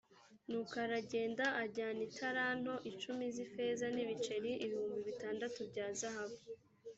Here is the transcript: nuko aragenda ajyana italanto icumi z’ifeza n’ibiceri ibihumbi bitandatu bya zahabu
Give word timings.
nuko 0.49 0.75
aragenda 0.85 1.45
ajyana 1.63 2.01
italanto 2.09 2.73
icumi 2.91 3.25
z’ifeza 3.35 3.85
n’ibiceri 3.95 4.51
ibihumbi 4.65 4.99
bitandatu 5.09 5.59
bya 5.71 5.87
zahabu 5.99 6.37